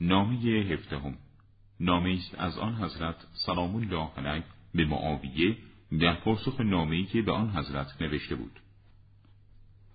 نامه 0.00 0.36
هفدهم. 0.44 1.16
نامه 1.80 2.10
است 2.10 2.34
از 2.38 2.58
آن 2.58 2.74
حضرت 2.74 3.16
سلام 3.32 3.76
الله 3.76 4.08
علیه 4.16 4.44
به 4.74 4.84
معاویه 4.84 5.56
در 6.00 6.14
پاسخ 6.14 6.60
نامه‌ای 6.60 7.04
که 7.04 7.22
به 7.22 7.32
آن 7.32 7.50
حضرت 7.50 8.02
نوشته 8.02 8.34
بود. 8.34 8.60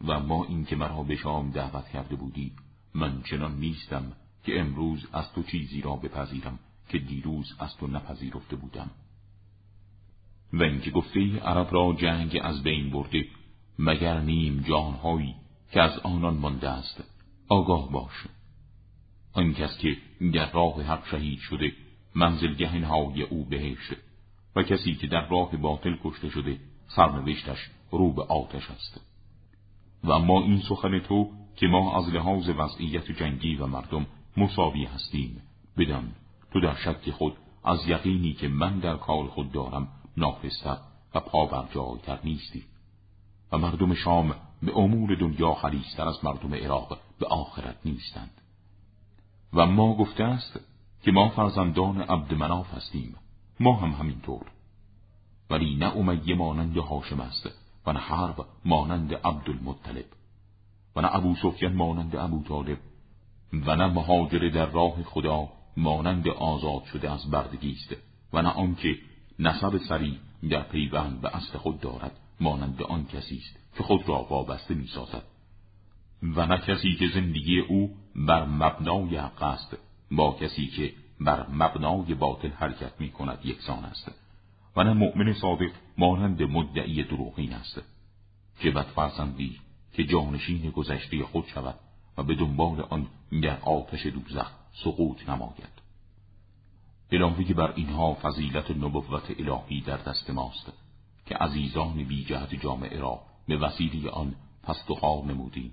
و 0.08 0.20
ما 0.20 0.46
این 0.46 0.66
که 0.66 0.76
مرا 0.76 1.04
به 1.04 1.16
شام 1.16 1.52
دعوت 1.52 1.90
کرده 1.90 2.16
بودی 2.16 2.52
من 2.96 3.22
چنان 3.22 3.56
نیستم 3.56 4.12
که 4.44 4.60
امروز 4.60 5.08
از 5.14 5.34
تو 5.34 5.44
چیزی 5.44 5.82
را 5.82 5.96
بپذیرم 5.96 6.60
که 6.90 7.00
دیروز 7.00 7.56
از 7.60 7.78
تو 7.78 7.88
نپذیرفته 7.88 8.56
بودم. 8.56 8.90
و 10.54 10.64
اینکه 10.64 10.92
گفته 10.92 11.40
عرب 11.40 11.74
را 11.74 11.96
جنگ 12.00 12.40
از 12.44 12.64
بین 12.64 12.90
برده 12.90 13.26
مگر 13.80 14.22
نیم 14.22 14.60
جانهایی 14.62 15.36
که 15.72 15.82
از 15.82 16.00
آنان 16.00 16.38
مانده 16.38 16.70
است. 16.70 17.04
آگاه 17.48 17.92
باش. 17.92 18.14
آن 19.34 19.54
کس 19.54 19.78
که 19.78 19.98
در 20.34 20.52
راه 20.52 20.82
حق 20.82 21.08
شهید 21.08 21.40
شده 21.40 21.72
منزلگه 22.16 22.76
نهای 22.76 23.22
او 23.22 23.46
بهشت. 23.46 23.94
و 24.56 24.64
کسی 24.64 24.96
که 24.96 25.08
در 25.08 25.28
راه 25.30 25.58
باطل 25.58 25.96
کشته 26.04 26.30
شده 26.30 26.60
سرنوشتش 26.88 27.70
رو 27.92 28.14
به 28.14 28.24
آتش 28.24 28.72
است. 28.72 29.02
و 30.04 30.12
اما 30.12 30.42
این 30.42 30.62
سخن 30.70 31.00
تو 31.00 31.30
که 31.56 31.68
ما 31.68 31.98
از 31.98 32.14
لحاظ 32.14 32.50
وضعیت 32.50 33.12
جنگی 33.12 33.56
و 33.56 33.66
مردم 33.66 34.06
مساوی 34.38 34.86
هستیم 34.86 35.42
بدان 35.78 36.12
تو 36.52 36.62
در 36.62 36.76
شک 36.76 37.12
خود 37.12 37.34
از 37.66 37.88
یقینی 37.88 38.34
که 38.34 38.48
من 38.48 38.80
در 38.80 38.98
کار 38.98 39.28
خود 39.28 39.52
دارم 39.52 39.88
نافستر 40.18 40.78
و 41.16 41.20
پا 41.20 41.46
بر 41.46 41.98
تر 42.04 42.20
نیستی. 42.24 42.64
و 43.52 43.58
مردم 43.58 43.94
شام 43.94 44.36
به 44.62 44.78
امور 44.78 45.16
دنیا 45.16 45.54
خلیستر 45.54 46.08
از 46.08 46.26
مردم 46.26 46.54
عراق 46.54 47.00
به 47.20 47.26
آخرت 47.26 47.78
نیستند. 47.86 48.43
و 49.54 49.66
ما 49.66 49.96
گفته 49.96 50.24
است 50.24 50.60
که 51.04 51.12
ما 51.12 51.30
فرزندان 51.30 52.02
عبد 52.02 52.34
مناف 52.34 52.74
هستیم. 52.74 53.16
ما 53.60 53.76
هم 53.76 53.92
همینطور. 53.92 54.42
ولی 55.50 55.76
نه 55.76 55.98
امیه 55.98 56.36
مانند 56.36 56.78
هاشم 56.78 57.20
است 57.20 57.50
و 57.86 57.94
نه 57.94 58.00
حرب 58.00 58.46
مانند 58.66 59.14
عبدالمطلب 59.14 60.06
و 60.96 61.02
نه 61.02 61.16
ابو 61.16 61.36
سفیان 61.36 61.74
مانند 61.74 62.16
ابو 62.16 62.44
طالب 62.44 62.78
و 63.54 63.76
نه 63.76 63.88
مهاجر 63.88 64.50
در 64.50 64.66
راه 64.66 65.04
خدا 65.04 65.50
مانند 65.78 66.28
آزاد 66.28 66.84
شده 66.84 67.12
از 67.12 67.32
بردگی 67.32 67.72
است 67.72 67.96
و 68.34 68.42
نه 68.42 68.50
آنکه 68.50 68.98
نسب 69.40 69.78
سری 69.78 70.20
در 70.50 70.64
پیوند 70.64 71.22
به 71.22 71.36
اصل 71.36 71.58
خود 71.58 71.80
دارد 71.80 72.20
مانند 72.40 72.84
آن 72.84 73.06
کسی 73.06 73.38
است 73.38 73.78
که 73.78 73.84
خود 73.84 74.10
را 74.10 74.28
وابسته 74.30 74.74
می‌سازد. 74.74 75.24
و 76.24 76.46
نه 76.46 76.58
کسی 76.58 76.96
که 77.00 77.08
زندگی 77.14 77.60
او 77.60 77.96
بر 78.16 78.46
مبنای 78.46 79.18
حق 79.18 79.44
است 79.44 79.78
با 80.12 80.32
کسی 80.32 80.68
که 80.68 80.94
بر 81.20 81.50
مبنای 81.50 82.14
باطل 82.14 82.50
حرکت 82.50 82.92
می 83.00 83.12
کند 83.12 83.40
یکسان 83.44 83.86
است 83.86 84.12
و 84.76 84.84
نه 84.84 84.94
مؤمن 84.94 85.34
صادق 85.34 85.72
مانند 85.98 86.42
مدعی 86.42 87.04
دروغین 87.04 87.54
است 87.54 87.82
چه 88.60 88.72
بدفرزندی 88.72 89.60
که 89.94 90.04
جانشین 90.04 90.70
گذشته 90.70 91.24
خود 91.24 91.46
شود 91.46 91.80
و 92.18 92.24
به 92.24 92.36
دنبال 92.36 92.82
آن 92.82 93.08
در 93.42 93.60
آتش 93.60 94.06
دوزخ 94.06 94.52
سقوط 94.84 95.30
نماید. 95.30 95.84
که 97.48 97.54
بر 97.54 97.74
اینها 97.76 98.14
فضیلت 98.14 98.72
نبوت 98.72 99.40
الهی 99.40 99.82
در 99.82 99.98
دست 99.98 100.30
ماست 100.30 100.74
که 101.26 101.36
عزیزان 101.36 101.94
بی 101.94 102.26
جهت 102.26 102.56
جامعه 102.56 103.00
را 103.00 103.20
به 103.48 103.58
وسیله 103.58 104.10
آن 104.10 104.36
پست 104.64 104.92
و 104.92 104.96
خوار 104.96 105.24
نمودیم 105.24 105.72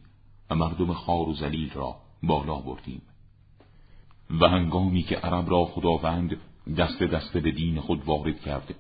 و 0.51 0.55
مردم 0.55 0.93
خار 0.93 1.29
و 1.29 1.35
زلیل 1.35 1.71
را 1.73 1.97
بالا 2.23 2.55
بردیم 2.55 3.03
و 4.31 4.49
هنگامی 4.49 5.03
که 5.03 5.17
عرب 5.17 5.51
را 5.51 5.65
خداوند 5.65 6.37
دست 6.79 7.03
دست 7.03 7.37
به 7.37 7.51
دین 7.51 7.81
خود 7.81 8.05
وارد 8.05 8.41
کرد 8.41 8.75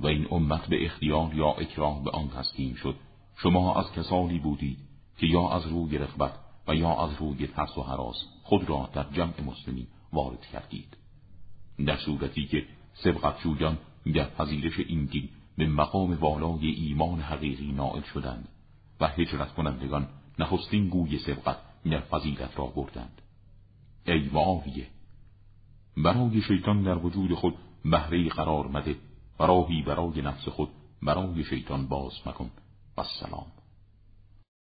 و 0.00 0.06
این 0.06 0.26
امت 0.30 0.66
به 0.66 0.84
اختیار 0.84 1.34
یا 1.34 1.50
اکراه 1.50 2.04
به 2.04 2.10
آن 2.10 2.28
تسلیم 2.28 2.74
شد 2.74 2.94
شما 3.36 3.74
از 3.74 3.92
کسانی 3.92 4.38
بودید 4.38 4.78
که 5.18 5.26
یا 5.26 5.48
از 5.48 5.66
روی 5.66 5.98
رغبت 5.98 6.32
و 6.68 6.74
یا 6.74 7.04
از 7.04 7.10
روی 7.20 7.46
ترس 7.46 7.78
و 7.78 7.82
حراس 7.82 8.24
خود 8.42 8.68
را 8.68 8.88
در 8.92 9.06
جمع 9.12 9.40
مسلمین 9.46 9.86
وارد 10.12 10.46
کردید. 10.52 10.96
در 11.86 11.96
صورتی 11.96 12.46
که 12.46 12.64
سبقت 12.94 13.40
جویان 13.42 13.78
در 14.14 14.24
پذیرش 14.24 14.78
این 14.78 15.04
دین 15.04 15.28
به 15.58 15.66
مقام 15.66 16.14
والای 16.14 16.66
ایمان 16.66 17.20
حقیقی 17.20 17.72
نائل 17.72 18.02
شدند 18.02 18.48
و 19.00 19.08
هجرت 19.08 19.54
کنندگان 19.54 20.08
نخستین 20.38 20.88
گوی 20.88 21.18
سبقت 21.18 21.58
در 21.90 22.00
فضیلت 22.00 22.58
را 22.58 22.66
بردند. 22.66 23.22
ای 24.06 24.30
معاویه 24.32 24.86
برای 25.96 26.42
شیطان 26.42 26.82
در 26.82 26.98
وجود 26.98 27.34
خود 27.34 27.54
بهره 27.84 28.28
قرار 28.28 28.66
مده. 28.66 28.96
و 29.40 29.44
راهی 29.44 29.82
برای 29.82 30.22
نفس 30.22 30.48
خود 30.48 30.68
برای 31.02 31.44
شیطان 31.44 31.86
باز 31.86 32.12
مکن. 32.26 32.50
و 32.96 33.00
السلام 33.00 33.46